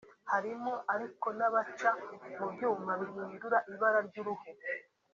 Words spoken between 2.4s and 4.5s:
byuma bihindura ibara ry’uruhu